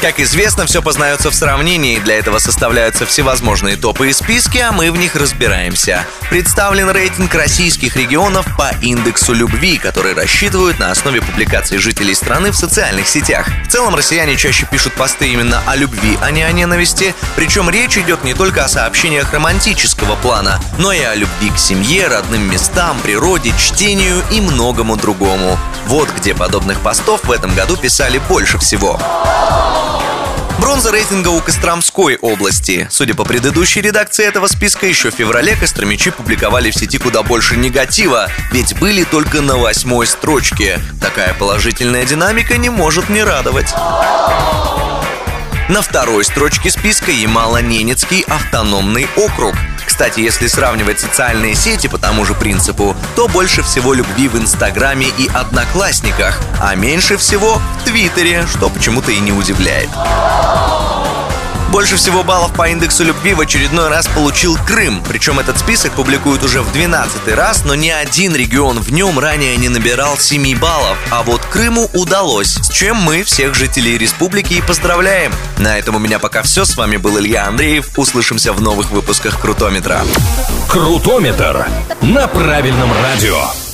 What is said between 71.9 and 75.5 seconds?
удалось, с чем мы всех жителей республики и поздравляем.